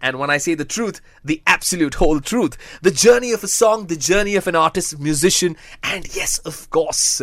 and 0.00 0.18
when 0.18 0.30
I 0.30 0.38
say 0.38 0.54
the 0.54 0.64
truth, 0.64 1.00
the 1.24 1.42
absolute 1.46 1.94
whole 1.94 2.20
truth. 2.20 2.56
The 2.82 2.90
journey 2.90 3.32
of 3.32 3.42
a 3.42 3.48
song, 3.48 3.86
the 3.86 3.96
journey 3.96 4.36
of 4.36 4.46
an 4.46 4.54
artist, 4.54 4.98
musician, 4.98 5.56
and 5.82 6.14
yes, 6.14 6.38
of 6.38 6.68
course, 6.70 7.22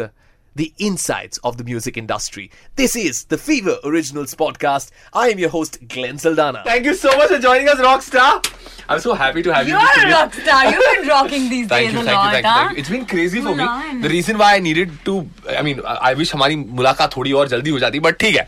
the 0.57 0.73
insides 0.79 1.39
of 1.49 1.57
the 1.59 1.65
music 1.65 1.97
industry. 1.97 2.51
This 2.75 2.97
is 2.97 3.25
the 3.27 3.39
Fever 3.39 3.77
Originals 3.85 4.35
podcast. 4.35 4.89
I 5.15 5.29
am 5.29 5.39
your 5.39 5.51
host, 5.51 5.77
Glenn 5.89 6.19
Saldana. 6.19 6.63
Thank 6.65 6.85
you 6.85 6.95
so 6.95 7.17
much 7.17 7.29
for 7.29 7.39
joining 7.39 7.69
us, 7.69 7.79
Rockstar. 7.79 8.45
I'm 8.89 8.99
so 8.99 9.15
happy 9.15 9.43
to 9.43 9.53
have 9.55 9.69
you. 9.69 9.75
You 9.75 9.81
in 9.81 9.85
the 9.85 9.87
are 9.87 9.95
a 9.95 10.01
studio. 10.01 10.17
rock 10.17 10.35
star. 10.35 10.65
You've 10.73 10.83
been 10.97 11.09
rocking 11.09 11.49
these 11.51 11.69
Thank 11.69 11.91
days 11.91 11.93
you, 11.93 12.01
a 12.01 12.05
thank 12.05 12.09
you, 12.09 12.15
lot, 12.15 12.33
thank 12.33 12.45
you, 12.45 12.51
huh? 12.51 12.59
thank 12.59 12.73
you. 12.73 12.81
It's 12.83 12.91
been 12.95 13.07
crazy 13.13 13.43
for 13.47 13.55
me. 13.55 13.67
Full 13.67 13.91
on. 13.93 14.01
The 14.01 14.09
reason 14.15 14.39
why 14.43 14.49
I 14.57 14.61
needed 14.67 14.95
to, 15.09 15.17
I 15.59 15.63
mean, 15.69 15.83
I 15.95 15.97
I 16.11 16.15
wish 16.21 16.33
हमारी 16.35 16.57
मुलाकात 16.81 17.17
थोड़ी 17.17 17.33
और 17.43 17.49
जल्दी 17.49 17.71
हो 17.71 17.79
जाती, 17.79 18.01
but 18.01 18.19
ठीक 18.21 18.37
है. 18.37 18.47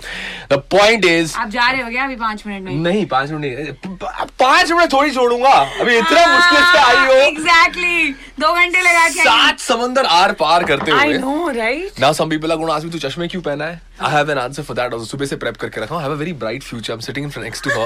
The 0.52 0.58
point 0.76 1.04
is, 1.10 1.36
आप 1.36 1.48
जा 1.56 1.70
रहे 1.70 1.82
हो 1.82 1.90
क्या 1.90 2.04
अभी 2.04 2.16
पाँच 2.16 2.42
मिनट 2.46 2.62
में 2.62 2.74
नहीं 2.90 3.06
पाँच 3.06 3.30
मिनट 3.30 3.58
नहीं, 3.58 3.72
प- 3.72 3.98
प- 4.04 4.30
पाँच 4.40 4.72
मिनट 4.72 4.92
थोड़ी 4.92 5.10
छोड़ूंगा. 5.14 5.54
अभी 5.80 5.96
इतना 5.98 6.26
मुश्किल 6.36 6.64
से 6.72 6.78
आई 6.78 7.06
हो. 7.06 7.12
एग्जैक्टली 7.28 8.14
दो 8.39 8.51
घंटे 8.53 8.79
लगा 8.81 9.07
के 9.09 9.19
आई 9.19 9.25
सात 9.25 9.59
समंदर 9.59 10.05
आर 10.05 10.31
पार 10.39 10.63
करते 10.71 10.91
आई 10.91 11.07
हुए. 11.07 11.17
No 11.17 11.49
right 11.57 11.99
some 12.19 12.29
people 12.33 12.51
are 12.53 12.57
going 12.61 12.69
to 12.69 12.73
ask 12.77 12.85
me 12.85 12.91
तू 12.91 12.99
चश्मे 13.07 13.27
क्यों 13.27 13.41
पहना 13.41 13.65
है? 13.65 13.81
I 14.07 14.09
have 14.15 14.29
an 14.33 14.39
answer 14.41 14.63
for 14.69 14.75
that. 14.79 14.93
Also 14.97 15.05
सुबह 15.11 15.25
से 15.25 15.35
prep 15.43 15.57
करके 15.57 15.81
रखा 15.81 15.95
हूँ. 15.95 16.01
I 16.01 16.05
have 16.05 16.15
a 16.15 16.19
very 16.21 16.33
bright 16.43 16.63
future. 16.69 16.93
I'm 16.97 17.03
sitting 17.07 17.23
in 17.27 17.31
front 17.35 17.47
next 17.49 17.63
to 17.63 17.69
her. 17.77 17.85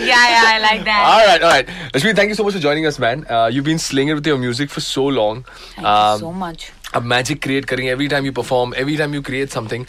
yeah 0.00 0.24
yeah 0.34 0.48
I 0.52 0.58
like 0.64 0.84
that 0.84 1.04
All 1.10 1.26
right, 1.26 1.42
all 1.42 1.50
right. 1.54 1.68
Rashmi, 1.94 2.14
thank 2.20 2.28
you 2.34 2.38
so 2.40 2.44
much 2.48 2.54
for 2.58 2.62
joining 2.66 2.86
us, 2.92 2.98
man. 3.06 3.24
Uh, 3.38 3.48
you've 3.56 3.68
been 3.70 3.78
slinging 3.86 4.12
it 4.16 4.20
with 4.22 4.26
your 4.32 4.38
music 4.46 4.70
for 4.76 4.80
so 4.88 5.04
long. 5.20 5.44
Thank 5.76 5.86
Um, 5.86 6.12
you 6.14 6.26
so 6.26 6.32
much 6.44 6.66
A 6.98 7.00
magic 7.14 7.40
create 7.48 7.64
करेंगे 7.72 7.92
every 7.96 8.08
time 8.14 8.26
you 8.30 8.32
perform, 8.40 8.74
every 8.84 8.96
time 9.02 9.14
you 9.18 9.22
create 9.30 9.54
something. 9.58 9.86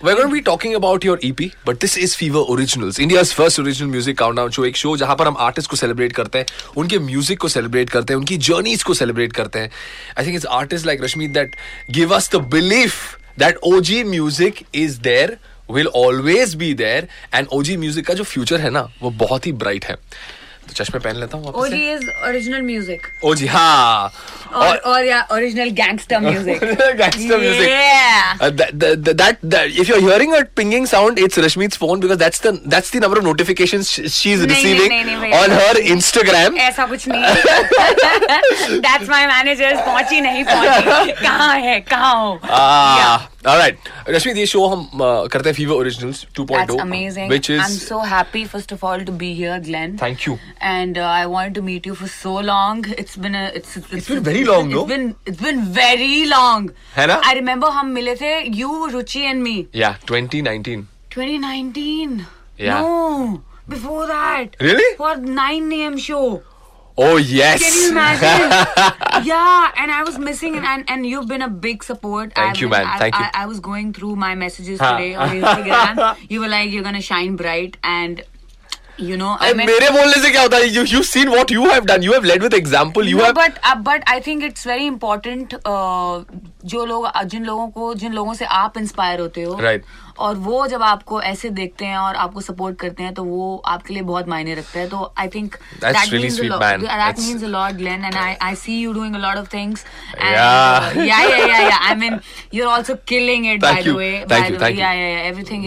Um, 0.00 0.06
we're 0.06 0.14
going 0.14 0.28
to 0.28 0.34
be 0.34 0.42
talking 0.42 0.74
about 0.74 1.04
your 1.04 1.18
EP, 1.24 1.52
but 1.64 1.80
this 1.80 1.96
is 1.96 2.14
Fever 2.14 2.44
Originals, 2.48 2.98
India's 2.98 3.32
first 3.32 3.58
original 3.58 3.90
music 3.90 4.16
countdown 4.16 4.50
show. 4.50 4.64
एक 4.64 4.76
show 4.76 4.96
जहाँ 4.96 5.16
पर 5.16 5.26
हम 5.26 5.36
artist 5.38 5.70
को 5.70 5.76
celebrate 5.76 6.12
करते 6.12 6.38
हैं, 6.38 6.46
उनके 6.76 6.98
music 6.98 7.38
को 7.38 7.48
celebrate 7.48 7.90
करते 7.90 8.12
हैं, 8.12 8.18
उनकी 8.18 8.36
जर्नीज 8.36 8.82
को 8.82 8.94
सेलिब्रेट 8.94 9.32
करते 9.32 9.58
हैं. 9.58 9.70
I 10.18 10.24
think 10.24 10.38
it's 10.38 10.46
artists 10.60 10.88
like 10.88 11.00
Rashmi 11.00 11.34
that 11.34 11.48
give 11.90 12.12
us 12.18 12.28
the 12.28 12.40
belief 12.54 13.18
that 13.38 13.54
OG 13.62 14.04
music 14.04 14.66
is 14.72 14.98
there, 14.98 15.38
will 15.70 15.86
always 15.86 16.54
be 16.54 16.74
there, 16.74 17.08
and 17.32 17.48
OG 17.52 17.76
music 17.84 18.06
का 18.06 18.14
जो 18.14 18.24
future 18.24 18.60
है 18.60 18.70
ना, 18.70 18.90
वो 19.02 19.10
बहुत 19.10 19.46
ही 19.46 19.52
bright 19.52 19.84
है. 19.84 19.96
तो 20.68 20.74
चश्मे 20.74 21.00
पहन 21.00 21.16
लेता 21.16 21.38
हूँ 21.38 21.52
OG 21.52 21.72
is 21.72 22.04
original 22.24 22.62
music 22.62 22.98
OG 23.24 23.48
हाँ. 23.48 24.12
और 24.54 24.76
और 24.92 25.04
या 25.04 25.26
original 25.36 25.70
gangster 25.80 26.20
music 26.20 26.60
Gangster 27.00 27.38
music. 27.38 27.68
yeah 27.68 28.36
Uh, 28.40 28.50
that, 28.50 28.70
that, 28.80 29.04
that, 29.20 29.38
that 29.42 29.70
if 29.82 29.88
you're 29.88 30.00
hearing 30.00 30.34
a 30.34 30.44
pinging 30.60 30.86
sound, 30.86 31.18
it's 31.18 31.36
Rashmi's 31.36 31.76
phone 31.76 32.00
because 32.00 32.18
that's 32.18 32.40
the 32.46 32.52
that's 32.74 32.90
the 32.90 33.00
number 33.00 33.18
of 33.18 33.24
notifications 33.24 33.90
sh- 33.90 34.10
she's 34.18 34.40
नहीं, 34.40 34.48
receiving 34.54 34.88
नहीं, 34.88 35.04
नहीं, 35.04 35.16
भैया। 35.22 35.42
on 35.44 35.50
her 35.50 35.74
Instagram. 35.96 36.56
ऐसा 36.68 36.86
कुछ 36.92 37.08
नहीं 37.08 37.22
है 37.24 38.80
That's 38.86 39.08
my 39.08 39.22
manager 39.32 39.72
पहुँची 39.86 40.20
नहीं 40.20 40.44
पहुँची 40.44 41.12
कहाँ 41.22 41.58
है 41.60 41.80
कहाँ 41.92 42.14
हो 42.22 42.38
Ah, 42.44 43.28
all 43.47 43.57
right. 43.61 43.77
Rashmi, 44.15 44.33
ये 44.37 44.45
show 44.51 44.61
हम 44.71 44.83
uh, 45.07 45.27
करते 45.33 45.49
हैं 45.49 45.55
Fever 45.57 45.77
Originals 45.83 46.21
2.0, 46.39 46.57
That's 46.57 46.81
amazing. 46.85 47.29
which 47.33 47.49
is 47.49 47.61
I'm 47.65 47.75
so 47.85 47.99
happy, 48.13 48.43
first 48.53 48.71
of 48.75 48.83
all, 48.83 49.03
to 49.09 49.15
be 49.23 49.29
here, 49.39 49.59
Glenn. 49.67 49.97
thank 50.03 50.25
you. 50.27 50.37
And 50.73 50.97
uh, 50.97 51.07
I 51.17 51.25
wanted 51.33 51.55
to 51.55 51.63
meet 51.69 51.85
you 51.91 51.95
for 52.03 52.07
so 52.15 52.33
long. 52.51 52.85
It's 53.03 53.15
been 53.27 53.35
a, 53.35 53.43
it's, 53.61 53.75
it's, 53.77 53.91
It's 53.99 54.07
been 54.13 54.23
very 54.29 54.43
long, 54.51 54.71
it's 54.71 54.75
no? 54.75 54.85
been 54.93 55.15
it's 55.25 55.41
been 55.47 55.61
very 55.79 56.25
long. 56.35 56.69
है 56.95 57.07
ना? 57.13 57.19
I 57.31 57.33
remember 57.41 57.71
हम 57.79 57.91
मिले 57.99 58.15
थे 58.21 58.33
you, 58.61 58.71
Ruchi 58.95 59.25
and 59.33 59.43
me. 59.49 59.55
Yeah, 59.83 59.97
2019. 60.13 60.87
2019. 61.09 62.25
Yeah. 62.57 62.81
No, 62.81 63.41
before 63.67 64.07
that. 64.07 64.55
Really? 64.59 64.95
For 64.97 65.15
9 65.15 65.71
a.m. 65.73 65.97
show. 65.97 66.41
Oh 67.00 67.16
yes. 67.16 67.62
Can 67.62 67.72
you 67.80 67.90
imagine? 67.90 69.24
yeah, 69.24 69.72
and 69.76 69.90
I 69.92 70.02
was 70.04 70.18
missing, 70.18 70.56
and, 70.56 70.66
and 70.66 70.84
and 70.90 71.06
you've 71.06 71.28
been 71.28 71.42
a 71.42 71.48
big 71.48 71.84
support. 71.84 72.34
Thank 72.34 72.56
I've 72.56 72.60
you, 72.60 72.68
been- 72.68 72.82
man. 72.82 72.86
I, 72.88 72.98
Thank 72.98 73.14
you. 73.14 73.24
I, 73.24 73.30
I 73.44 73.46
was 73.46 73.60
going 73.60 73.92
through 73.92 74.16
my 74.16 74.34
messages 74.34 74.80
today 74.80 75.14
on 75.14 75.28
Instagram. 75.28 76.16
you 76.28 76.40
were 76.40 76.48
like, 76.48 76.72
you're 76.72 76.82
gonna 76.82 77.00
shine 77.00 77.36
bright, 77.36 77.76
and 77.84 78.24
you 78.98 79.16
know, 79.16 79.36
I 79.40 79.52
mean, 79.52 79.66
मेरे 79.66 79.90
बोलने 79.90 80.20
से 80.22 80.30
क्या 80.30 80.42
होता 80.42 80.56
है? 80.56 80.68
You 80.74 81.02
seen 81.02 81.30
what 81.30 81.50
you 81.50 81.68
have 81.70 81.86
done. 81.86 82.02
You 82.02 82.12
have 82.12 82.24
led 82.24 82.42
with 82.42 82.54
example. 82.54 83.04
You 83.12 83.18
no, 83.18 83.24
have. 83.24 83.34
but 83.34 83.58
uh, 83.70 83.76
but 83.90 84.02
I 84.06 84.20
think 84.20 84.42
it's 84.50 84.64
very 84.72 84.86
important 84.86 85.54
uh, 85.64 86.24
जो 86.74 86.84
लोग 86.86 87.06
जिन 87.34 87.44
लोगों 87.44 87.68
को 87.78 87.94
जिन 87.94 88.12
लोगों 88.12 88.34
से 88.34 88.44
आप 88.44 88.78
इंस्पायर 88.78 89.20
होते 89.20 89.42
हो 89.42 89.56
Right. 89.62 89.82
और 90.26 90.34
वो 90.44 90.66
जब 90.66 90.82
आपको 90.82 91.20
ऐसे 91.22 91.48
देखते 91.58 91.84
हैं 91.86 91.96
और 91.98 92.14
आपको 92.22 92.40
सपोर्ट 92.40 92.78
करते 92.78 93.02
हैं 93.02 93.12
तो 93.14 93.24
वो 93.24 93.56
आपके 93.74 93.94
लिए 93.94 94.02
बहुत 94.02 94.28
मायने 94.28 94.54
रखता 94.54 94.80
है 94.80 94.88
तो 94.88 95.12
I 95.18 95.28
think 95.34 95.54
That's 95.84 96.10
really 96.12 96.30
sweet, 96.38 96.50
man. 96.62 96.80
that 96.80 96.98
That's- 97.02 97.28
means 97.28 97.42
a 97.42 97.50
lot 97.52 97.76
Glenn 97.82 98.02
and 98.10 98.18
I 98.22 98.36
I 98.48 98.54
see 98.62 98.78
you 98.80 98.94
doing 98.96 99.14
a 99.20 99.22
lot 99.26 99.38
of 99.42 99.48
things 99.54 99.84
and, 100.16 100.34
Yeah. 100.34 100.88
uh, 100.88 100.90
yeah 101.10 101.22
yeah 101.28 101.46
yeah 101.52 101.62
yeah 101.68 101.86
I 101.92 101.94
mean 102.02 102.18
you're 102.58 102.72
also 102.78 102.96
killing 103.14 103.46
it 103.54 103.62
Thank 103.68 103.78
by 103.78 103.86
you. 103.86 103.92
the 103.92 103.96
way 104.02 104.10
Thank 104.18 104.28
by 104.34 104.42
you, 104.48 104.58
the 104.58 104.64
thank 104.64 104.76
way 104.76 104.82
you. 104.82 104.84
yeah 104.84 105.00
yeah 105.02 105.14
yeah 105.14 105.30
everything 105.30 105.62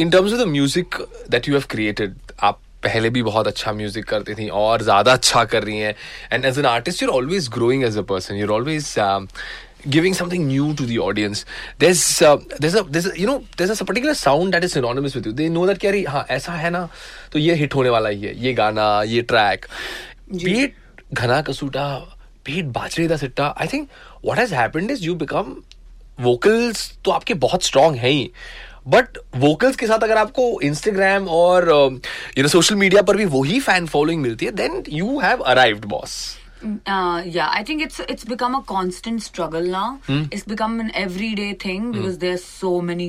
uh, 0.00 0.06
in 0.06 0.10
terms 0.10 0.32
of 0.32 0.38
the 0.38 0.46
music 0.46 0.96
that 1.28 1.46
you 1.46 1.54
have 1.54 1.68
created 1.68 2.14
आप 2.42 2.58
पहले 2.82 3.10
भी 3.10 3.22
बहुत 3.22 3.46
अच्छा 3.46 3.72
music 3.72 4.04
करती 4.08 4.34
थी 4.34 4.48
और 4.48 4.82
ज़्यादा 4.82 5.12
अच्छा 5.12 5.44
कर 5.44 5.62
रही 5.62 5.78
हैं 5.78 5.94
and 6.32 6.44
as 6.44 6.58
an 6.58 6.66
artist 6.66 7.02
you're 7.02 7.10
always 7.12 7.48
growing 7.48 7.84
as 7.84 7.98
a 7.98 8.02
person 8.14 8.36
you're 8.36 8.50
always 8.50 8.96
giving 9.88 10.14
something 10.14 10.46
new 10.46 10.64
to 10.74 10.86
the 10.88 10.96
audience 10.98 11.44
there's 11.78 12.22
uh, 12.22 12.36
there's 12.58 12.74
a 12.74 12.82
there's 12.82 13.06
a, 13.06 13.18
you 13.18 13.26
know 13.26 13.44
there's 13.56 13.70
a 13.74 13.84
particular 13.84 14.14
sound 14.14 14.52
that 14.52 14.62
is 14.62 14.72
synonymous 14.72 15.14
with 15.14 15.26
you 15.26 15.32
they 15.32 15.48
know 15.48 15.62
that 15.66 15.78
कि 15.78 15.86
अरे 15.86 16.04
हाँ 16.08 16.24
ऐसा 16.30 16.52
है 16.52 16.70
ना 16.70 16.88
तो 17.32 17.38
ये 17.38 17.54
hit 17.54 17.74
होने 17.74 17.88
वाला 17.90 18.08
ही 18.08 18.20
है 18.22 18.34
ये 18.38 18.52
गाना 18.54 19.02
ये 19.02 19.22
ट्रैक 19.22 19.66
बीट 20.34 20.74
घना 21.14 21.40
कसूटा 21.42 21.86
beat 22.46 22.64
Baajre 22.64 23.08
Da 23.08 23.16
Sitta 23.16 23.46
I 23.60 23.66
think 23.72 23.88
what 24.24 24.38
has 24.38 24.54
happened 24.54 24.90
is 24.90 25.04
you 25.04 25.14
become 25.14 25.56
vocals 26.20 26.92
तो 27.04 27.10
आपके 27.10 27.34
बहुत 27.34 27.64
स्ट्रांग 27.64 27.96
हैं 27.96 28.10
ही 28.10 28.30
बट 28.88 29.18
वोकल्स 29.36 29.76
के 29.76 29.86
साथ 29.86 30.04
अगर 30.04 30.18
आपको 30.18 30.60
इंस्टाग्राम 30.64 31.28
और 31.28 31.68
यू 32.38 32.42
नो 32.42 32.48
सोशल 32.48 32.74
मीडिया 32.74 33.02
पर 33.02 33.16
भी 33.16 33.24
वही 33.38 33.60
फ़ैन 33.60 33.86
फॉलोइंग 33.86 34.22
मिलती 34.22 34.46
है 34.46 34.52
then 34.62 34.82
you 34.88 35.18
have 35.20 35.40
arrived 35.54 35.84
boss 35.94 36.18
Uh, 36.62 37.20
yeah, 37.34 37.52
I 37.58 37.60
think 37.68 37.82
it's 37.84 38.00
it's 38.14 38.26
become 38.30 38.54
a 38.56 38.58
constant 38.70 39.22
struggle 39.26 39.68
now. 39.74 39.84
Hmm. 40.08 40.24
It's 40.38 40.42
become 40.48 40.74
an 40.82 40.90
everyday 41.02 41.46
thing 41.62 41.86
because 41.92 42.18
there's 42.24 42.42
so 42.48 42.72
many 42.88 43.06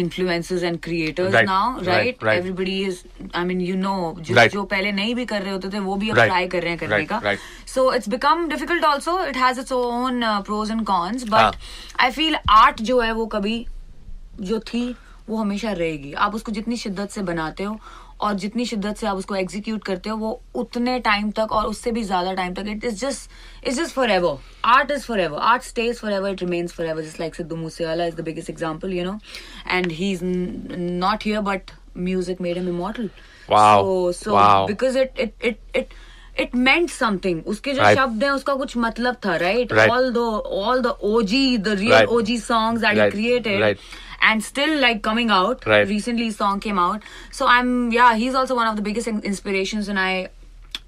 influencers 0.00 0.66
and 0.70 0.80
creators 0.86 1.32
Right, 1.36 1.46
now, 1.46 1.62
right, 1.78 1.86
right? 1.86 2.22
right. 2.22 2.38
Everybody 2.42 2.74
is, 2.84 2.98
I 3.34 3.44
mean, 3.44 3.62
you 3.68 3.76
know, 3.84 3.96
जिस 4.20 4.36
Right. 4.36 4.52
जो 4.52 4.64
पहले 4.74 4.92
नहीं 4.92 5.14
भी 5.14 5.24
कर 5.24 5.42
रहे 5.42 5.52
होते 5.52 5.68
थे 5.72 5.78
वो 5.86 5.96
भी 6.02 6.10
अब 6.10 6.16
Right, 6.16 6.32
try 6.32 6.48
कर 6.52 6.62
रहे 6.62 6.70
हैं 6.70 6.78
करने 6.78 6.96
right, 6.96 7.08
का. 7.08 7.20
right. 7.22 7.48
So 7.74 7.86
it's 7.98 8.12
become 8.16 8.44
difficult 8.52 8.84
also. 8.90 9.16
It 9.32 9.40
has 9.44 9.62
its 9.64 9.76
own 9.78 10.22
uh, 10.22 10.34
pros 10.50 10.74
and 10.76 10.86
cons, 10.92 11.24
but 11.24 11.40
हाँ. 11.40 11.52
I 12.08 12.10
feel 12.18 12.38
art 12.58 12.82
जो 12.90 13.00
है 13.00 13.12
वो 13.12 13.26
कभी 13.36 13.56
जो 14.40 14.58
थी 14.72 14.84
वो 15.28 15.36
हमेशा 15.36 15.72
रहेगी। 15.72 16.12
आप 16.12 16.34
उसको 16.34 16.52
जितनी 16.52 16.76
शिद्दत 16.76 17.10
से 17.10 17.22
बनाते 17.22 17.64
हो 17.64 17.78
और 18.20 18.34
जितनी 18.34 18.64
शिद्दत 18.66 18.96
से 18.96 19.06
आप 19.06 19.16
उसको 19.16 19.34
एग्जीक्यूट 19.36 19.84
करते 19.84 20.10
हो 20.10 20.16
वो 20.16 20.40
उतने 20.54 20.98
टाइम 21.00 21.30
तक 21.30 21.52
और 21.52 21.66
उससे 21.66 21.92
भी 21.92 22.02
ज़्यादा 22.02 22.32
टाइम 22.32 22.54
तक 22.54 22.64
it 22.68 22.84
is 22.84 22.94
just 22.94 23.30
it's 23.66 23.76
just 23.76 23.94
forever 24.10 24.38
art 24.64 24.90
is 24.90 25.06
forever 25.20 25.38
art 25.38 25.62
stage 25.62 25.98
forever 26.12 26.30
it 26.30 26.42
remains 26.42 26.72
forever 26.86 27.02
just 27.02 27.20
like 27.20 27.34
Sidhu 27.34 27.56
Moosewala 27.56 28.04
is 28.04 28.16
the 28.16 28.20
biggest 28.20 28.50
example 28.50 28.92
you 28.92 29.04
know 29.04 29.18
and 29.70 29.92
he 29.92 30.12
is 30.12 30.24
not 30.24 31.24
here 31.24 31.40
but 31.40 31.70
music 31.98 32.40
made 32.40 32.58
him 32.58 32.68
immortal 32.68 33.10
Wow. 33.50 33.82
so 33.82 34.12
so 34.12 34.34
Wow. 34.34 34.66
because 34.66 34.96
it 34.96 35.12
it 35.16 35.46
it 35.48 35.56
it 35.74 35.94
it 36.36 36.54
meant 36.54 36.90
something. 36.90 37.40
उसके 37.46 37.72
जो 37.72 37.82
Right. 37.82 37.96
शब्द 37.96 38.24
हैं 38.24 38.30
उसका 38.30 38.54
कुछ 38.54 38.76
मतलब 38.76 39.16
था 39.26 39.36
right 39.36 39.72
all 39.72 40.10
the 40.10 40.16
the 40.16 40.80
the 40.80 40.86
the 40.86 40.94
OG 41.08 41.40
the 41.66 41.76
real 41.80 41.96
Right. 41.96 42.12
OG 42.18 42.36
songs 42.46 42.82
and 44.30 44.44
still 44.48 44.72
like 44.80 45.02
coming 45.02 45.30
out 45.30 45.66
Right. 45.66 45.88
recently 45.88 46.26
his 46.30 46.36
song 46.36 46.60
came 46.60 46.78
out 46.78 47.02
so 47.40 47.46
i'm 47.46 47.74
yeah 47.92 48.14
he's 48.22 48.34
also 48.42 48.54
one 48.60 48.68
of 48.68 48.76
the 48.76 48.82
biggest 48.88 49.08
inspirations 49.32 49.88
and 49.88 49.98
i 49.98 50.28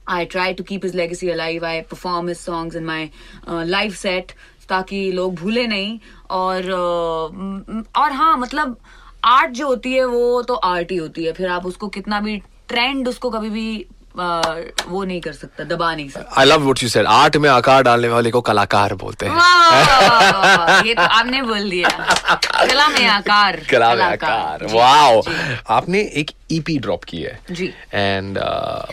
i 0.07 0.25
try 0.37 0.49
to 0.53 0.67
keep 0.73 0.83
his 0.89 0.95
legacy 1.03 1.31
alive 1.37 1.63
i 1.73 1.77
perform 1.95 2.27
his 2.35 2.41
songs 2.49 2.75
in 2.83 2.85
my 2.93 3.01
uh, 3.47 3.65
live 3.77 3.97
set 4.07 4.35
ताकि 4.69 4.99
लोग 5.13 5.35
भूले 5.37 5.67
नहीं 5.67 5.99
और 6.35 6.63
uh, 6.63 7.85
और 8.03 8.13
हाँ 8.21 8.37
मतलब 8.39 8.77
art 9.25 9.51
जो 9.59 9.67
होती 9.67 9.93
है 9.93 10.05
वो 10.05 10.43
तो 10.49 10.55
आर्ट 10.69 10.91
ही 10.91 10.97
होती 10.97 11.25
है 11.25 11.33
फिर 11.33 11.49
आप 11.57 11.67
उसको 11.67 11.89
कितना 11.97 12.21
भी 12.21 12.37
ट्रेंड 12.69 13.09
उसको 13.09 13.31
कभी 13.31 13.51
भी 13.51 13.67
वो 14.17 15.03
नहीं 15.05 15.21
कर 15.21 15.33
सकता 15.33 15.65
दबा 15.65 15.95
नहीं 15.95 16.09
सकता। 16.09 16.41
I 16.41 16.47
love 16.47 16.63
what 16.63 16.83
you 16.83 16.89
said 16.89 17.07
art 17.07 17.37
में 17.37 17.49
आकार 17.51 17.83
डालने 17.83 18.09
वाले 18.09 18.31
को 18.31 18.41
कलाकार 18.41 18.95
बोलते 18.95 19.27
हैं। 19.27 20.83
ये 20.87 20.95
तो 20.95 21.03
आपने 21.03 21.43
बोल 21.43 21.71
दिया। 21.71 21.89
कला 22.45 22.89
में 22.89 23.07
आकार 23.07 23.61
कला 23.71 23.95
में 23.95 24.05
आकार। 24.05 24.67
वाओ! 24.73 25.23
आपने 25.69 26.01
एक 26.15 26.31
ईपी 26.53 26.79
ड्रॉप 26.79 27.05
की 27.05 27.23
है। 27.23 27.39
जी। 27.51 27.73
एंड 27.95 28.39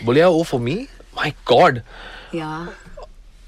बोलिया 0.04 0.28
ओ 0.28 0.42
फॉर 0.42 0.60
मी 0.60 0.74
माय 1.16 1.32
गॉड 1.52 1.80
या। 2.34 2.68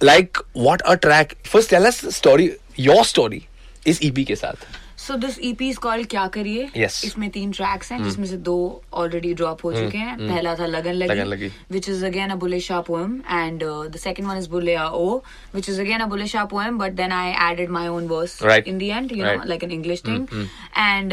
Like 0.04 0.38
what 0.62 0.82
a 0.92 0.94
track. 1.04 1.30
First 1.52 1.70
tell 1.72 1.86
us 1.90 1.98
the 2.06 2.10
story 2.14 2.48
your 2.86 3.02
story 3.10 3.40
इस 3.86 3.98
ईपी 4.02 4.24
के 4.24 4.36
साथ। 4.36 4.66
So 5.06 5.14
this 5.16 5.38
EP 5.44 5.68
is 5.68 5.78
call 5.78 6.04
क्या 6.12 6.26
करिए 6.34 6.68
yes. 6.76 7.04
इसमें 7.04 7.28
तीन 7.30 7.50
ट्रैक्स 7.52 7.90
हैं 7.92 7.98
mm. 7.98 8.04
जिसमें 8.04 8.26
से 8.26 8.36
दो 8.44 8.56
ऑलरेडी 8.92 9.32
ड्रॉप 9.34 9.64
हो 9.64 9.72
mm. 9.72 9.78
चुके 9.78 9.98
हैं। 9.98 10.16
Mm. 10.16 10.30
पहला 10.30 10.54
था 10.54 10.66
लगन 10.66 10.92
लगी 10.92 11.50
विच 11.72 11.88
is 11.88 12.04
again 12.06 12.30
a 12.30 12.34
Bulle 12.44 12.60
Shah 12.60 12.80
poem 12.80 13.20
and 13.30 13.64
the 13.64 13.96
second 13.96 14.28
one 14.28 14.38
is 14.38 14.48
Bulle 14.50 14.76
O 14.76 15.20
which 15.54 15.68
is 15.68 15.80
again 15.80 16.00
a 16.00 16.06
Bulle 16.06 16.26
Shah 16.26 16.44
poem 16.54 16.78
but 16.78 16.92
then 17.02 17.12
I 17.12 17.34
added 17.50 17.70
my 17.70 17.88
own 17.88 18.06
verse 18.08 18.42
in 18.42 18.78
the 18.78 18.82
end 18.82 19.12
you 19.12 19.24
know 19.24 19.44
like 19.44 19.64
an 19.64 19.72
English 19.72 20.02
thing 20.06 20.26
and 20.32 21.12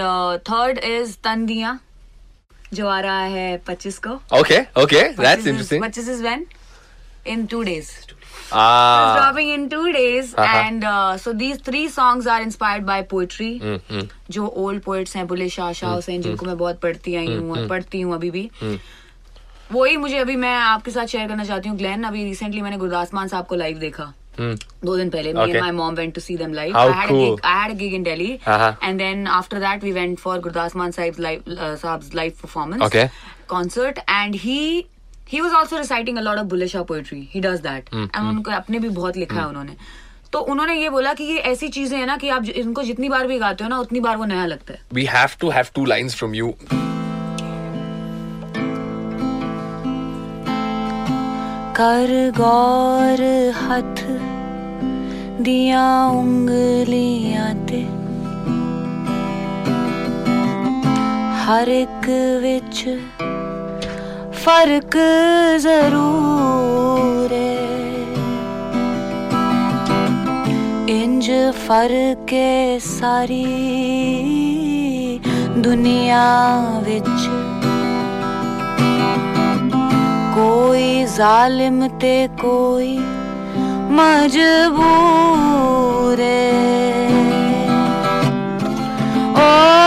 third 0.49 0.79
is 0.85 1.17
तन 1.23 1.45
दिया 1.45 1.77
जो 2.73 2.87
आ 2.87 2.99
रहा 2.99 3.23
है 3.35 3.57
पच्चीस 3.67 3.99
को 3.99 4.13
okay 4.39 4.59
okay 4.83 5.01
that's 5.13 5.47
interesting 5.47 5.83
पच्चीस 5.83 6.09
is 6.09 6.23
when 6.23 6.45
in 7.25 7.47
two 7.47 7.63
days 7.63 7.91
Ah. 8.53 8.53
It's 8.53 8.57
ah 8.59 9.17
dropping 9.17 9.49
in 9.55 9.61
two 9.71 9.91
days, 9.95 10.31
Uh-huh. 10.37 10.61
and 10.61 10.83
uh, 10.83 11.17
so 11.25 11.31
these 11.41 11.59
three 11.67 11.83
songs 11.89 12.27
are 12.27 12.41
inspired 12.45 12.85
by 12.89 12.97
poetry. 13.13 13.51
Mm-hmm. 13.69 14.07
जो 14.37 14.47
ओल्ड 14.63 14.81
पोएट्स 14.83 15.15
हैं 15.15 15.25
बुले 15.27 15.47
शाह 15.49 15.71
शाह 15.79 15.93
हुसैन 15.93 16.21
जिनको 16.21 16.45
मैं 16.45 16.57
बहुत 16.57 16.79
पढ़ती 16.81 17.15
आई 17.15 17.27
Hmm, 17.27 17.39
हूँ 17.41 17.51
और 17.57 17.67
पढ़ती 17.67 18.01
हूँ 18.01 18.13
अभी 18.15 18.31
भी 18.31 18.49
वही 19.71 19.97
मुझे 19.97 20.17
अभी 20.17 20.35
मैं 20.35 20.53
आपके 20.55 20.91
साथ 20.91 21.07
शेयर 21.13 21.27
करना 21.27 21.43
चाहती 21.45 21.69
हूँ 21.69 21.77
ग्लेन 21.77 22.03
अभी 22.03 22.23
रिसेंटली 22.23 22.61
मैंने 22.61 22.77
गुरदास 22.77 23.13
मान 23.13 23.27
साहब 23.27 23.45
को 23.47 23.55
लाइव 23.55 23.77
देखा 23.85 24.13
Hmm. 24.39 24.53
दो 24.85 24.95
दिन 24.97 25.09
पहले 25.09 25.33
me 25.33 25.39
Okay. 25.43 25.55
and 25.57 25.63
my 25.63 25.71
mom 25.77 25.95
went 26.01 26.13
to 26.17 26.21
see 26.25 26.35
them 26.41 26.53
live 26.57 26.75
How 26.75 26.83
I 26.89 26.93
had 26.99 27.09
cool. 27.09 27.21
a 27.23 27.29
gig 27.31 27.41
I 27.49 27.55
had 27.61 27.71
a 27.71 27.79
gig 27.81 27.95
in 27.97 28.03
Delhi 28.09 28.29
Uh-huh. 28.53 28.69
and 28.89 29.03
then 29.05 29.25
after 29.39 29.59
that 29.63 29.83
we 29.87 29.91
went 29.97 30.21
for 30.25 30.35
Gurdas 30.45 30.75
Maan 30.81 30.93
Sahib's 30.97 31.19
live 31.25 31.49
uh, 31.55 31.75
Sahab's 31.81 32.13
live 32.19 32.37
performance 32.43 32.85
Okay. 32.89 33.03
concert 33.53 33.99
and 34.19 34.37
he 34.45 34.59
he 35.31 35.39
was 35.41 35.53
also 35.55 35.77
reciting 35.77 36.17
a 36.17 36.21
lot 36.21 36.37
of 36.37 36.47
bullish 36.47 36.75
poetry 36.87 37.27
he 37.33 37.41
does 37.41 37.59
that 37.61 37.89
and 37.93 38.17
उनको 38.19 38.51
अपने 38.51 38.79
भी 38.79 38.89
बहुत 38.91 39.17
लिखा 39.17 39.39
है 39.39 39.47
उन्होंने। 39.47 39.75
तो 40.33 40.39
उन्होंने 40.51 40.75
ये 40.75 40.89
बोला 40.89 41.13
कि 41.13 41.23
ये 41.23 41.37
ऐसी 41.47 41.67
चीज़ें 41.69 41.97
हैं 41.97 42.05
ना 42.05 42.15
कि 42.17 42.29
आप 42.29 42.45
इनको 42.45 42.83
जितनी 42.83 43.09
बार 43.09 43.27
भी 43.27 43.37
गाते 43.39 43.63
हो 43.63 43.69
ना 43.69 43.79
उतनी 43.79 43.99
बार 43.99 44.17
वो 44.17 44.25
नया 44.25 44.45
लगता 44.45 44.73
है। 44.73 44.79
We 44.93 45.05
have 45.05 45.29
to 45.41 45.49
have 45.49 45.65
two 45.75 45.85
lines 45.85 46.15
from 46.15 46.35
you 46.35 46.53
कर 51.75 52.31
गौर 52.37 53.21
हथ 53.59 54.03
दिया 55.41 55.85
उंगलियाँ 56.09 57.53
ते। 57.67 57.81
हर 61.43 61.69
एक 61.69 62.05
विच 62.41 62.83
फ़र्क 64.43 64.95
ज़रूर 65.61 67.33
इंज 70.91 71.27
फ़र्क 71.57 72.31
सारी 72.83 73.49
दुनिया 75.67 76.23
विच। 76.87 77.21
कोई 80.35 80.89
जालिम 81.15 81.77
ते 82.01 82.15
कोई 82.41 82.93
मजबूर 83.99 85.39
ओ 89.37 89.80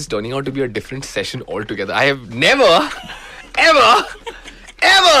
is 0.00 0.06
turning 0.08 0.32
out 0.32 0.44
to 0.50 0.52
be 0.58 0.62
a 0.62 0.68
different 0.78 1.04
session 1.04 1.42
altogether 1.56 1.94
i 2.02 2.04
have 2.10 2.34
never 2.44 2.70
ever 3.68 3.90
ever 4.90 5.16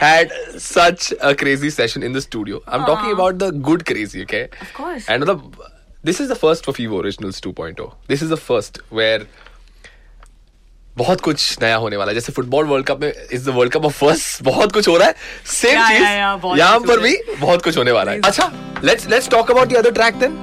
had 0.00 0.32
such 0.64 1.12
a 1.20 1.34
crazy 1.34 1.70
session 1.76 2.02
in 2.08 2.12
the 2.18 2.20
studio 2.26 2.60
i'm 2.66 2.84
talking 2.90 3.12
about 3.18 3.38
the 3.44 3.50
good 3.70 3.84
crazy 3.92 4.22
okay 4.26 4.42
Of 4.66 4.74
course. 4.74 5.08
and 5.08 5.22
the 5.30 5.36
this 6.10 6.20
is 6.20 6.28
the 6.28 6.36
first 6.42 6.64
for 6.66 6.72
Fever 6.76 6.96
Originals 7.00 7.40
2.0 7.40 7.88
this 8.12 8.22
is 8.22 8.30
the 8.36 8.42
first 8.50 8.78
where 9.00 9.24
बहुत 10.96 11.20
कुछ 11.20 11.58
नया 11.62 11.76
होने 11.82 11.96
वाला 11.96 12.10
है 12.10 12.14
जैसे 12.14 12.32
football 12.32 12.64
world 12.66 12.86
cup 12.86 13.00
में 13.00 13.12
is 13.32 13.44
the 13.46 13.52
world 13.58 13.72
cup 13.72 13.84
of 13.84 13.98
first 13.98 14.42
बहुत 14.44 14.72
कुछ 14.72 14.88
हो 14.88 14.96
रहा 14.96 15.08
है 15.08 15.14
सेम 15.52 15.74
या, 15.78 15.88
चीज 15.88 16.02
या, 16.02 16.10
या, 16.10 16.34
बहुत 16.36 16.58
यहाँ 16.58 16.78
कुछ 16.80 16.88
पर 16.88 16.96
हो 16.96 17.02
भी 17.02 17.36
बहुत 17.40 17.62
कुछ 17.64 17.76
होने 17.78 17.92
वाला 17.92 18.12
है 18.12 18.20
अच्छा 18.24 18.50
let's 18.84 19.08
let's 19.10 19.28
talk 19.30 19.50
about 19.50 19.68
the 19.68 19.76
other 19.76 19.92
track 20.00 20.18
then 20.24 20.40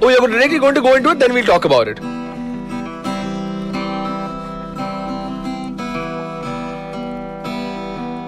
Oh, 0.00 0.08
you're 0.10 0.28
directly 0.28 0.58
going 0.60 0.76
to 0.76 0.80
go 0.80 0.90
into 0.94 1.10
it, 1.10 1.18
then 1.18 1.32
we'll 1.34 1.46
talk 1.46 1.64
about 1.68 1.88
it. 1.92 2.00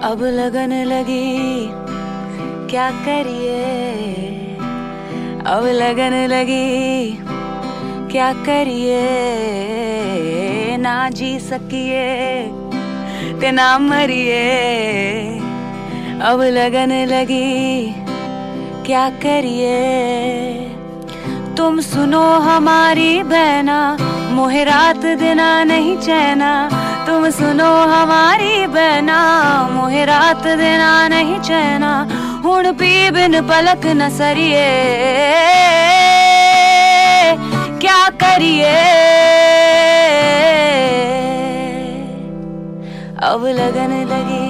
अब 0.06 0.22
लगन 0.22 0.72
लगी, 0.72 1.66
क्या 2.70 2.90
करिए? 2.90 3.62
अब 5.46 5.64
लगन 5.66 6.14
लगी, 6.26 7.10
क्या 8.12 8.32
करिए? 8.32 9.00
ना 10.76 11.10
जी 11.10 11.38
सकिए, 11.38 12.06
ते 13.40 13.50
ना 13.50 13.78
मरिए। 13.78 14.44
अब 16.22 16.42
लगन 16.42 16.92
लगी, 17.06 17.92
क्या 18.86 19.10
करिए? 19.10 19.78
तुम 21.56 21.80
सुनो 21.80 22.22
हमारी 22.22 23.22
बहना 23.22 23.96
मोहे 24.36 24.64
रात 24.64 24.96
दिना 24.96 25.64
नहीं 25.64 25.96
चैना। 25.96 26.50
तुम 27.06 27.30
सुनो 27.30 27.70
हमारी 27.92 28.66
बहना। 28.66 29.20
मोहे 29.72 30.04
रात 30.04 30.42
दिना 30.60 31.08
नहीं 31.08 31.38
चैना। 31.40 31.92
हूँ 32.44 32.72
पी 32.72 33.10
बिन 33.10 33.40
पलक 33.48 33.86
न 33.86 34.08
सरिए। 34.10 34.66
क्या 37.80 38.02
करिए? 38.22 38.76
अब 43.22 43.46
लगन 43.58 43.92
लगी। 44.12 44.48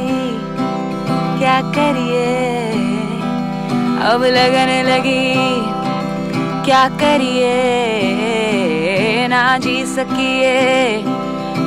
क्या 1.38 1.61
करिए? 1.76 2.26
अब 4.11 4.25
लगन 4.35 4.73
लगी। 4.90 5.35
क्या 6.64 6.88
करिए? 6.88 8.25
ना 9.37 9.47
जी 9.64 9.76
सकिए 9.87 10.52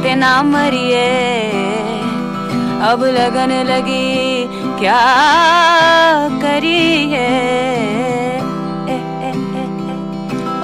ते 0.03 0.13
ना 0.15 0.31
मरिए 0.43 1.09
अब 2.89 3.03
लगन 3.17 3.51
लगी 3.69 4.47
क्या 4.79 5.01
करिए 6.43 7.27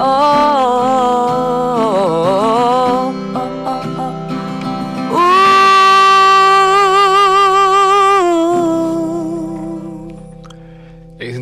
ओ, 0.06 0.14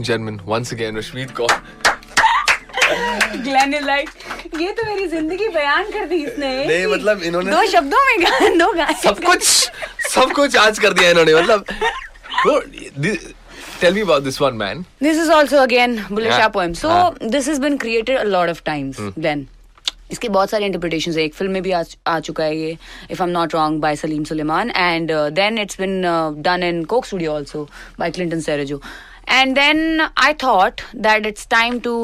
gentlemen, 0.04 0.38
once 0.44 0.70
again, 0.72 0.94
Rashmeet 0.96 1.30
Kaur. 1.36 1.52
Is 3.74 3.84
like 3.84 4.10
ये 4.60 4.72
तो 4.72 4.84
मेरी 4.86 5.06
ज़िंदगी 5.08 5.48
बयान 5.48 5.90
कर 5.90 6.04
दी 6.06 6.16
इसने 6.24 6.48
नहीं, 6.66 6.86
मतलब 6.86 7.22
इन्होंने- 7.22 7.54
दो 7.54 7.64
शब्दों 7.70 8.04
में 8.06 8.24
गा 8.24 8.48
दो 8.58 8.72
गाने 8.72 8.94
सब 9.02 9.24
कुछ 9.24 9.42
सब 10.10 10.32
कुछ 10.32 10.56
आज 10.56 10.78
कर 10.78 10.92
दिया 10.92 11.10
इन्होंने 11.10 11.34
मतलब 11.34 11.64
tell 13.80 13.94
me 13.94 14.00
about 14.00 14.22
this 14.22 14.40
one 14.40 14.54
man 14.54 14.84
This 15.02 15.24
is 15.24 15.30
also 15.38 15.62
again 15.64 15.96
Bulleh 16.10 16.30
Yeah. 16.30 16.38
Shah 16.38 16.52
poem. 16.56 16.74
So 16.74 16.88
हाँ. 16.88 17.32
this 17.34 17.50
has 17.52 17.58
been 17.66 17.78
created 17.78 18.16
a 18.18 18.30
lot 18.36 18.54
of 18.54 18.64
times. 18.64 19.02
Hmm. 19.02 19.12
Then 19.26 19.46
इसके 20.12 20.28
बहुत 20.28 20.50
सारे 20.50 20.66
इंटरप्रिटेशन 20.66 21.12
है 21.12 21.22
एक 21.24 21.34
फ़िल्म 21.34 21.52
में 21.52 21.62
भी 21.62 21.70
आ, 21.70 21.82
आ 22.06 22.18
चुका 22.20 22.44
है 22.44 22.56
ये 22.56 22.76
if 23.10 23.22
I 23.22 23.28
am 23.28 23.32
not 23.34 23.54
wrong 23.54 23.80
by 23.80 23.96
Salim 23.96 24.24
Sulaiman 24.24 24.70
and 24.70 25.12
then 25.32 25.58
it's 25.58 25.80
been 25.80 26.00
done 26.42 26.62
in 26.62 26.84
Coke 26.92 27.06
Studio 27.06 27.32
also 27.32 27.62
by 27.98 28.10
Clinton 28.10 28.40
Cerejo 28.40 28.80
and 29.28 29.54
then 29.54 30.00
I 30.00 30.34
thought 30.42 30.80
that 30.96 31.26
it's 31.26 31.48
time 31.50 31.78
to 31.80 31.94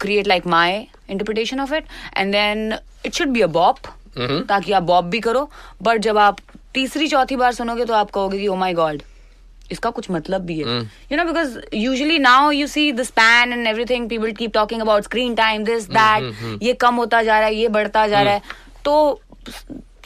create 0.00 0.26
like 0.26 0.46
my 0.46 0.86
interpretation 1.10 1.60
of 1.60 1.74
it 1.74 1.84
and 2.16 2.32
then 2.32 2.74
it 3.06 3.12
should 3.14 3.28
be 3.28 3.40
a 3.40 3.46
bop 3.56 3.78
ताकि 4.18 4.72
आप 4.72 4.82
बॉप 4.82 5.04
भी 5.04 5.20
करो. 5.20 5.48
But 5.82 6.00
जब 6.00 6.18
आप 6.18 6.36
तीसरी 6.74 7.08
चौथी 7.08 7.36
बार 7.36 7.52
सुनोगे 7.52 7.84
तो 7.84 7.94
आप 7.94 8.10
कहोगे 8.10 8.38
कि 8.38 8.46
ओ 8.46 8.54
माई 8.56 8.74
गॉड 8.74 9.02
इसका 9.72 9.90
कुछ 9.90 10.10
मतलब 10.10 10.40
भी 10.46 10.58
है. 10.58 10.78
You 11.12 11.16
know 11.16 11.24
because 11.24 11.58
usually 11.74 12.18
now 12.18 12.50
you 12.50 12.66
see 12.66 12.90
the 12.92 13.02
span 13.02 13.52
and 13.52 13.66
everything 13.66 14.08
people 14.08 14.32
keep 14.32 14.52
talking 14.54 14.80
about 14.80 15.04
screen 15.04 15.34
time 15.34 15.64
this 15.64 15.88
that 15.90 16.62
ये 16.62 16.72
कम 16.80 16.94
होता 16.96 17.22
जा 17.22 17.38
रहा 17.38 17.48
है 17.48 17.54
ये 17.54 17.68
बढ़ता 17.68 18.06
जा 18.08 18.22
रहा 18.22 18.32
है. 18.32 18.42
तो 18.84 19.20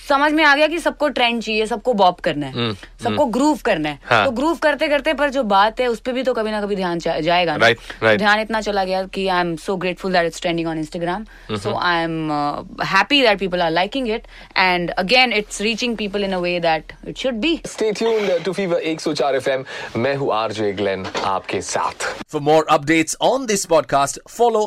समझ 0.09 0.33
में 0.33 0.43
आ 0.45 0.55
गया 0.55 0.67
कि 0.67 0.79
सबको 0.79 1.09
ट्रेंड 1.09 1.43
चाहिए 1.43 1.67
सबको 1.67 1.93
बॉप 1.93 2.21
करना 2.21 2.47
है 2.47 2.73
सबको 3.03 3.25
ग्रूव 3.27 3.59
करना 3.65 3.88
है। 3.88 3.99
हाँ. 4.05 4.25
तो 4.25 4.31
ग्रूव 4.31 4.57
करते 4.57 4.88
करते 4.88 5.12
पर 5.15 5.31
जो 5.31 5.43
बात 5.43 5.81
है 5.81 5.87
उस 5.87 6.00
पर 6.00 6.12
भी 6.12 6.23
तो 6.23 6.35
कभी 6.35 6.50
ना 6.50 6.61
कभी 6.62 6.77
ध्यान 6.77 6.99
जा- 6.99 7.21
जाएगा 7.21 7.57
ना। 7.57 7.67
Right, 7.67 7.81
right. 8.03 8.19
ध्यान 8.19 8.41
इतना 8.41 8.61
चला 8.61 8.85
गया 8.85 9.03
कि 9.05 9.27
I 9.29 9.41
am 9.41 9.55
so 9.57 9.77
grateful 9.77 10.12
that 10.12 10.27
it's 10.27 10.41
trending 10.41 10.69
on 10.69 10.79
Instagram 10.79 11.25
so 11.57 11.75
I 11.79 12.03
am 12.05 12.33
happy 12.85 13.21
that 13.23 13.38
people 13.38 13.62
are 13.62 13.71
liking 13.71 14.09
it 14.11 14.27
and 14.57 14.91
again 14.91 15.33
it's 15.33 15.61
reaching 15.61 15.97
people 15.97 16.25
in 16.25 16.33
a 16.33 16.38
way 16.38 16.59
that 16.61 16.93
it 17.09 17.19
should 17.19 17.35
be 17.35 17.61
stay 17.67 17.93
tuned 17.93 18.43
to 18.45 18.53
fever 18.53 18.83
104 18.95 19.35
FM 19.35 19.65
मैं 19.97 20.15
हूँ 20.17 20.33
RJ 20.35 20.73
Glenn 20.73 21.07
आपके 21.25 21.61
साथ। 21.61 22.09
For 22.33 22.41
more 22.49 22.62
updates 22.77 23.17
on 23.29 23.47
this 23.50 23.67
podcast, 23.67 24.19
follow 24.38 24.67